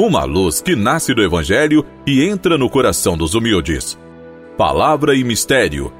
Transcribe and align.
uma 0.00 0.24
luz 0.24 0.62
que 0.62 0.74
nasce 0.74 1.12
do 1.12 1.22
Evangelho 1.22 1.84
e 2.06 2.24
entra 2.24 2.56
no 2.56 2.70
coração 2.70 3.18
dos 3.18 3.34
humildes. 3.34 3.98
Palavra 4.56 5.14
e 5.14 5.22
Mistério. 5.22 5.92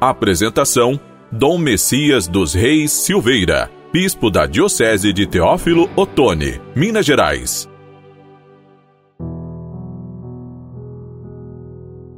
Apresentação: 0.00 0.98
Dom 1.30 1.58
Messias 1.58 2.26
dos 2.26 2.54
Reis 2.54 2.90
Silveira, 2.90 3.70
Bispo 3.92 4.30
da 4.30 4.46
Diocese 4.46 5.12
de 5.12 5.26
Teófilo 5.26 5.90
Otoni, 5.94 6.58
Minas 6.74 7.04
Gerais. 7.04 7.68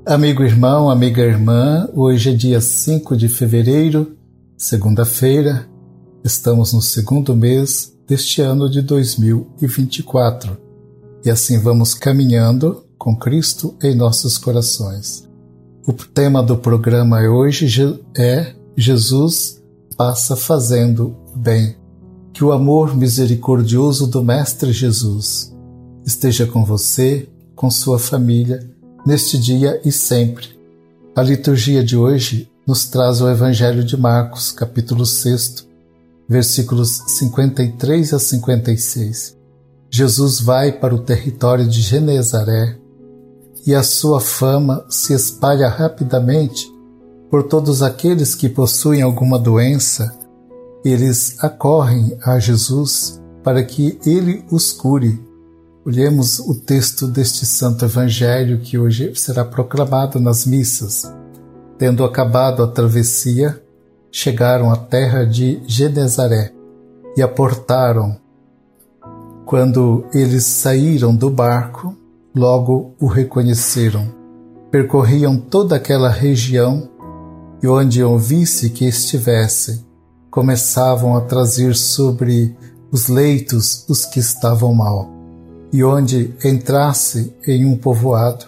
Amigo 0.06 0.44
irmão, 0.44 0.88
amiga 0.88 1.22
irmã, 1.22 1.88
hoje 1.92 2.30
é 2.30 2.34
dia 2.34 2.60
5 2.60 3.16
de 3.16 3.28
fevereiro, 3.28 4.16
segunda-feira, 4.56 5.68
estamos 6.24 6.72
no 6.72 6.80
segundo 6.80 7.34
mês 7.34 7.92
deste 8.06 8.40
ano 8.40 8.70
de 8.70 8.80
2024 8.80 10.65
e 11.26 11.30
assim 11.30 11.58
vamos 11.58 11.92
caminhando 11.92 12.84
com 12.96 13.16
Cristo 13.16 13.74
em 13.82 13.96
nossos 13.96 14.38
corações. 14.38 15.28
O 15.84 15.92
tema 15.92 16.40
do 16.40 16.56
programa 16.56 17.18
hoje 17.20 17.66
é 18.16 18.54
Jesus 18.76 19.60
passa 19.96 20.36
fazendo 20.36 21.16
bem. 21.34 21.74
Que 22.32 22.44
o 22.44 22.52
amor 22.52 22.96
misericordioso 22.96 24.06
do 24.06 24.22
Mestre 24.22 24.72
Jesus 24.72 25.52
esteja 26.04 26.46
com 26.46 26.64
você, 26.64 27.28
com 27.56 27.68
sua 27.72 27.98
família, 27.98 28.60
neste 29.04 29.36
dia 29.36 29.80
e 29.84 29.90
sempre. 29.90 30.56
A 31.16 31.22
liturgia 31.22 31.82
de 31.82 31.96
hoje 31.96 32.48
nos 32.64 32.86
traz 32.86 33.20
o 33.20 33.28
Evangelho 33.28 33.82
de 33.82 33.96
Marcos, 33.96 34.52
capítulo 34.52 35.04
6, 35.04 35.66
versículos 36.28 37.02
53 37.08 38.14
a 38.14 38.18
56. 38.20 39.35
Jesus 39.96 40.40
vai 40.40 40.72
para 40.72 40.94
o 40.94 40.98
território 40.98 41.66
de 41.66 41.80
Genezaré 41.80 42.76
e 43.66 43.74
a 43.74 43.82
sua 43.82 44.20
fama 44.20 44.84
se 44.90 45.14
espalha 45.14 45.70
rapidamente 45.70 46.70
por 47.30 47.44
todos 47.44 47.82
aqueles 47.82 48.34
que 48.34 48.46
possuem 48.46 49.00
alguma 49.00 49.38
doença. 49.38 50.14
Eles 50.84 51.42
acorrem 51.42 52.14
a 52.22 52.38
Jesus 52.38 53.22
para 53.42 53.64
que 53.64 53.98
ele 54.04 54.44
os 54.50 54.70
cure. 54.70 55.18
Olhemos 55.82 56.40
o 56.40 56.54
texto 56.54 57.08
deste 57.08 57.46
santo 57.46 57.86
evangelho 57.86 58.60
que 58.60 58.76
hoje 58.76 59.14
será 59.14 59.46
proclamado 59.46 60.20
nas 60.20 60.44
missas. 60.44 61.10
Tendo 61.78 62.04
acabado 62.04 62.62
a 62.62 62.66
travessia, 62.66 63.62
chegaram 64.12 64.70
à 64.70 64.76
terra 64.76 65.24
de 65.24 65.62
Genezaré 65.66 66.52
e 67.16 67.22
aportaram 67.22 68.25
quando 69.46 70.04
eles 70.12 70.42
saíram 70.42 71.14
do 71.14 71.30
barco, 71.30 71.94
logo 72.34 72.96
o 73.00 73.06
reconheceram. 73.06 74.12
Percorriam 74.72 75.38
toda 75.38 75.76
aquela 75.76 76.10
região 76.10 76.90
e 77.62 77.68
onde 77.68 78.02
ouvisse 78.02 78.70
que 78.70 78.84
estivesse, 78.84 79.86
começavam 80.32 81.16
a 81.16 81.20
trazer 81.20 81.76
sobre 81.76 82.56
os 82.90 83.06
leitos 83.06 83.86
os 83.88 84.04
que 84.04 84.18
estavam 84.18 84.74
mal. 84.74 85.08
E 85.72 85.84
onde 85.84 86.34
entrasse 86.44 87.32
em 87.46 87.64
um 87.64 87.76
povoado, 87.76 88.46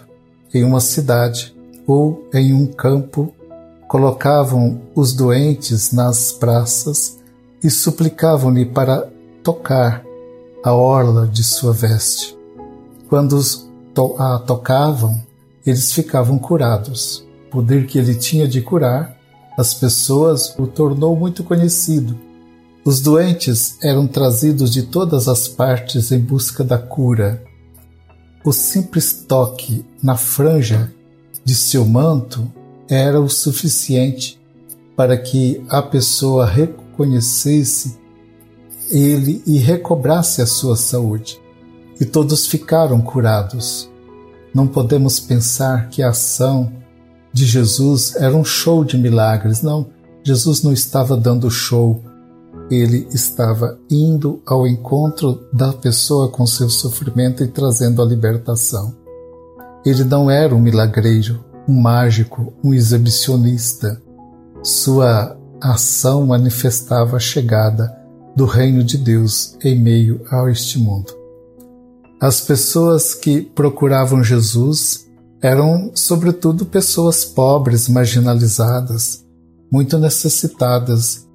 em 0.53 0.65
uma 0.65 0.81
cidade 0.81 1.55
ou 1.87 2.27
em 2.33 2.53
um 2.53 2.67
campo, 2.67 3.33
colocavam 3.87 4.81
os 4.93 5.13
doentes 5.13 5.93
nas 5.93 6.33
praças 6.33 7.17
e 7.63 7.69
suplicavam-lhe 7.69 8.65
para 8.65 9.07
tocar 9.41 10.08
a 10.63 10.73
orla 10.73 11.27
de 11.27 11.43
sua 11.43 11.73
veste. 11.73 12.37
Quando 13.07 13.33
os 13.33 13.69
to 13.93 14.15
a 14.17 14.39
tocavam, 14.39 15.21
eles 15.65 15.93
ficavam 15.93 16.37
curados. 16.37 17.25
O 17.47 17.51
poder 17.51 17.87
que 17.87 17.97
ele 17.97 18.15
tinha 18.15 18.47
de 18.47 18.61
curar 18.61 19.17
as 19.57 19.73
pessoas 19.73 20.55
o 20.57 20.67
tornou 20.67 21.15
muito 21.15 21.43
conhecido. 21.43 22.17
Os 22.85 23.01
doentes 23.01 23.77
eram 23.83 24.07
trazidos 24.07 24.71
de 24.71 24.83
todas 24.83 25.27
as 25.27 25.47
partes 25.47 26.11
em 26.11 26.19
busca 26.19 26.63
da 26.63 26.77
cura. 26.77 27.43
O 28.43 28.53
simples 28.53 29.25
toque 29.27 29.85
na 30.01 30.15
franja 30.15 30.93
de 31.43 31.55
seu 31.55 31.85
manto 31.85 32.49
era 32.87 33.19
o 33.19 33.29
suficiente 33.29 34.39
para 34.95 35.17
que 35.17 35.63
a 35.69 35.81
pessoa 35.81 36.45
reconhecesse 36.45 37.97
ele 38.89 39.43
e 39.45 39.57
recobrasse 39.57 40.41
a 40.41 40.45
sua 40.45 40.75
saúde. 40.75 41.39
E 41.99 42.05
todos 42.05 42.47
ficaram 42.47 43.01
curados. 43.01 43.89
Não 44.53 44.67
podemos 44.67 45.19
pensar 45.19 45.89
que 45.89 46.01
a 46.01 46.09
ação 46.09 46.71
de 47.31 47.45
Jesus 47.45 48.15
era 48.15 48.35
um 48.35 48.43
show 48.43 48.83
de 48.83 48.97
milagres. 48.97 49.61
Não, 49.61 49.87
Jesus 50.23 50.63
não 50.63 50.73
estava 50.73 51.15
dando 51.15 51.51
show. 51.51 52.03
Ele 52.71 53.07
estava 53.11 53.77
indo 53.89 54.41
ao 54.45 54.67
encontro 54.67 55.43
da 55.51 55.73
pessoa 55.73 56.29
com 56.29 56.45
seu 56.45 56.69
sofrimento 56.69 57.43
e 57.43 57.47
trazendo 57.47 58.01
a 58.01 58.05
libertação. 58.05 58.95
Ele 59.85 60.03
não 60.03 60.29
era 60.29 60.53
um 60.53 60.59
milagreiro, 60.59 61.43
um 61.67 61.79
mágico, 61.79 62.53
um 62.63 62.73
exibicionista. 62.73 64.01
Sua 64.63 65.37
ação 65.61 66.25
manifestava 66.25 67.17
a 67.17 67.19
chegada 67.19 67.98
do 68.39 68.45
reino 68.45 68.81
de 68.85 68.97
Deus 68.97 69.57
em 69.61 69.77
meio 69.77 70.21
a 70.31 70.49
este 70.49 70.79
mundo. 70.79 71.13
As 72.21 72.39
pessoas 72.39 73.13
que 73.13 73.41
procuravam 73.41 74.23
Jesus 74.23 75.09
eram, 75.41 75.91
sobretudo, 75.93 76.65
pessoas 76.65 77.25
pobres, 77.25 77.89
marginalizadas, 77.89 79.25
muito 79.69 79.99
necessitadas 79.99 81.27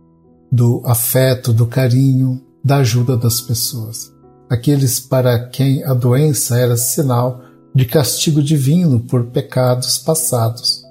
do 0.50 0.80
afeto, 0.86 1.52
do 1.52 1.66
carinho, 1.66 2.40
da 2.64 2.76
ajuda 2.76 3.18
das 3.18 3.38
pessoas. 3.38 4.10
Aqueles 4.48 4.98
para 4.98 5.50
quem 5.50 5.84
a 5.84 5.92
doença 5.92 6.56
era 6.56 6.74
sinal 6.74 7.42
de 7.74 7.84
castigo 7.84 8.42
divino 8.42 9.00
por 9.00 9.26
pecados 9.26 9.98
passados. 9.98 10.82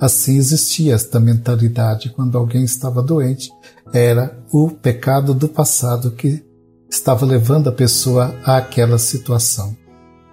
Assim 0.00 0.36
existia 0.36 0.96
esta 0.96 1.20
mentalidade 1.20 2.10
quando 2.10 2.36
alguém 2.36 2.64
estava 2.64 3.00
doente, 3.00 3.52
era 3.92 4.38
o 4.52 4.70
pecado 4.70 5.34
do 5.34 5.48
passado 5.48 6.10
que 6.10 6.44
estava 6.88 7.24
levando 7.24 7.68
a 7.68 7.72
pessoa 7.72 8.34
àquela 8.44 8.98
situação. 8.98 9.76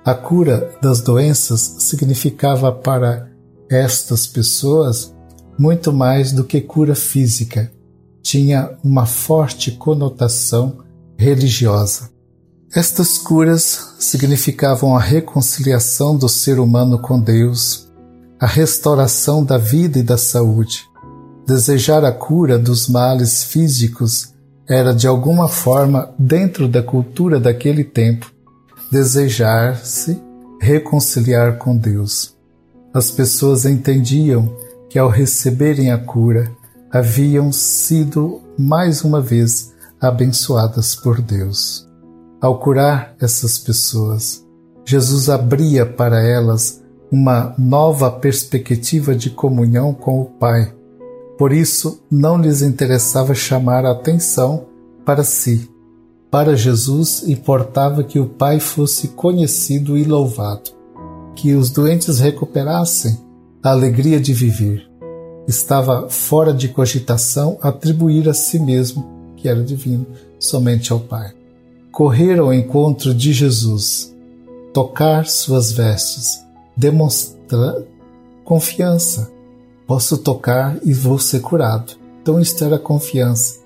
A 0.03 0.13
cura 0.13 0.71
das 0.81 1.01
doenças 1.01 1.59
significava 1.79 2.71
para 2.71 3.29
estas 3.69 4.25
pessoas 4.25 5.13
muito 5.57 5.91
mais 5.91 6.31
do 6.31 6.43
que 6.43 6.61
cura 6.61 6.95
física, 6.95 7.71
tinha 8.21 8.77
uma 8.83 9.05
forte 9.05 9.71
conotação 9.71 10.77
religiosa. 11.17 12.09
Estas 12.73 13.17
curas 13.17 13.95
significavam 13.97 14.95
a 14.95 14.99
reconciliação 14.99 16.15
do 16.15 16.29
ser 16.29 16.59
humano 16.59 16.99
com 16.99 17.19
Deus, 17.19 17.87
a 18.39 18.45
restauração 18.45 19.43
da 19.43 19.57
vida 19.57 19.99
e 19.99 20.03
da 20.03 20.17
saúde. 20.17 20.85
Desejar 21.47 22.03
a 22.03 22.11
cura 22.11 22.59
dos 22.59 22.89
males 22.89 23.45
físicos 23.45 24.33
era 24.67 24.93
de 24.93 25.07
alguma 25.07 25.47
forma, 25.47 26.13
dentro 26.19 26.67
da 26.67 26.83
cultura 26.83 27.39
daquele 27.39 27.85
tempo, 27.85 28.29
desejar-se 28.91 30.21
reconciliar 30.59 31.57
com 31.57 31.77
Deus. 31.77 32.35
As 32.93 33.09
pessoas 33.09 33.65
entendiam 33.65 34.53
que 34.89 34.99
ao 34.99 35.07
receberem 35.07 35.89
a 35.89 35.97
cura, 35.97 36.51
haviam 36.91 37.49
sido 37.51 38.41
mais 38.59 39.05
uma 39.05 39.21
vez 39.21 39.73
abençoadas 40.01 40.95
por 40.95 41.21
Deus. 41.21 41.87
Ao 42.41 42.59
curar 42.59 43.15
essas 43.21 43.57
pessoas, 43.57 44.45
Jesus 44.85 45.29
abria 45.29 45.85
para 45.85 46.21
elas 46.21 46.83
uma 47.09 47.55
nova 47.57 48.11
perspectiva 48.11 49.15
de 49.15 49.29
comunhão 49.29 49.93
com 49.93 50.19
o 50.21 50.25
Pai. 50.25 50.73
Por 51.37 51.53
isso, 51.53 51.99
não 52.09 52.41
lhes 52.41 52.61
interessava 52.61 53.35
chamar 53.35 53.85
a 53.85 53.91
atenção 53.91 54.65
para 55.05 55.23
si. 55.23 55.69
Para 56.31 56.57
Jesus, 56.57 57.23
importava 57.27 58.03
que 58.03 58.19
o 58.19 58.27
Pai 58.27 58.59
fosse 58.59 59.09
conhecido 59.09 59.97
e 59.97 60.03
louvado, 60.03 60.71
que 61.35 61.53
os 61.53 61.69
doentes 61.69 62.19
recuperassem 62.19 63.17
a 63.63 63.69
alegria 63.69 64.19
de 64.19 64.33
viver. 64.33 64.89
Estava 65.47 66.09
fora 66.09 66.53
de 66.53 66.67
cogitação 66.67 67.57
atribuir 67.61 68.27
a 68.27 68.33
si 68.33 68.59
mesmo, 68.59 69.07
que 69.37 69.47
era 69.47 69.63
divino, 69.63 70.05
somente 70.39 70.91
ao 70.91 70.99
Pai. 70.99 71.33
Correr 71.91 72.39
ao 72.39 72.53
encontro 72.53 73.13
de 73.13 73.31
Jesus, 73.31 74.13
tocar 74.73 75.25
suas 75.25 75.71
vestes, 75.71 76.43
demonstrar 76.75 77.75
confiança. 78.43 79.31
Posso 79.87 80.17
tocar 80.17 80.77
e 80.83 80.93
vou 80.93 81.17
ser 81.17 81.39
curado. 81.39 81.93
Então, 82.21 82.39
isto 82.39 82.63
era 82.63 82.77
confiança 82.77 83.65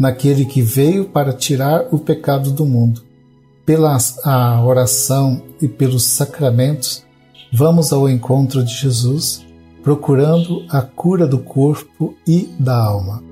naquele 0.00 0.46
que 0.46 0.62
veio 0.62 1.04
para 1.04 1.32
tirar 1.32 1.86
o 1.92 1.98
pecado 1.98 2.50
do 2.50 2.66
mundo. 2.66 3.02
pela 3.66 3.96
a 4.24 4.64
oração 4.64 5.42
e 5.62 5.68
pelos 5.68 6.04
sacramentos, 6.04 7.04
vamos 7.52 7.92
ao 7.92 8.08
encontro 8.08 8.64
de 8.64 8.74
Jesus, 8.74 9.46
procurando 9.84 10.64
a 10.68 10.82
cura 10.82 11.24
do 11.24 11.38
corpo 11.38 12.16
e 12.26 12.48
da 12.58 12.76
alma. 12.76 13.22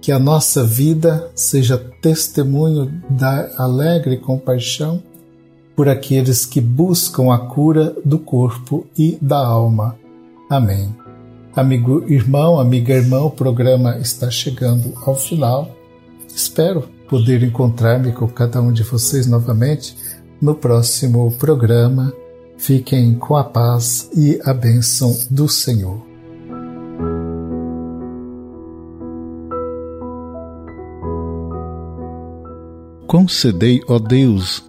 Que 0.00 0.12
a 0.12 0.18
nossa 0.18 0.62
vida 0.62 1.28
seja 1.34 1.76
testemunho 1.76 3.02
da 3.10 3.50
alegre 3.58 4.16
compaixão 4.16 5.02
por 5.74 5.88
aqueles 5.88 6.46
que 6.46 6.60
buscam 6.60 7.32
a 7.32 7.38
cura 7.38 7.96
do 8.04 8.18
corpo 8.18 8.86
e 8.96 9.18
da 9.20 9.44
alma. 9.44 9.96
Amém. 10.48 10.94
Amigo 11.60 12.10
irmão, 12.10 12.58
amiga 12.58 12.94
irmã, 12.94 13.20
o 13.20 13.30
programa 13.30 13.98
está 13.98 14.30
chegando 14.30 14.94
ao 15.04 15.14
final. 15.14 15.76
Espero 16.26 16.88
poder 17.06 17.42
encontrar-me 17.42 18.12
com 18.12 18.26
cada 18.26 18.62
um 18.62 18.72
de 18.72 18.82
vocês 18.82 19.26
novamente 19.26 19.94
no 20.40 20.54
próximo 20.54 21.30
programa. 21.32 22.14
Fiquem 22.56 23.12
com 23.12 23.36
a 23.36 23.44
paz 23.44 24.08
e 24.16 24.40
a 24.42 24.54
bênção 24.54 25.14
do 25.30 25.46
Senhor. 25.50 26.00
Concedei, 33.06 33.82
ó 33.86 33.98
Deus, 33.98 34.64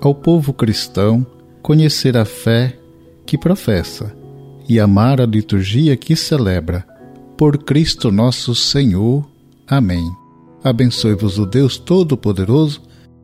ao 0.00 0.14
povo 0.14 0.54
cristão 0.54 1.26
conhecer 1.60 2.16
a 2.16 2.24
fé 2.24 2.78
que 3.26 3.36
professa 3.36 4.21
e 4.68 4.78
amar 4.80 5.20
a 5.20 5.26
liturgia 5.26 5.96
que 5.96 6.14
celebra. 6.16 6.86
Por 7.36 7.58
Cristo 7.58 8.10
nosso 8.10 8.54
Senhor. 8.54 9.28
Amém. 9.66 10.04
Abençoe-vos 10.62 11.38
o 11.38 11.46
Deus 11.46 11.76
Todo-Poderoso, 11.76 12.82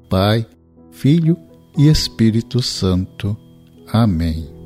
Pai, 0.09 0.47
Filho 0.91 1.37
e 1.77 1.89
Espírito 1.89 2.61
Santo. 2.61 3.37
Amém. 3.93 4.58